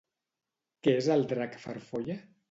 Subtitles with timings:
[0.87, 2.17] Què és el Drac Farfolla?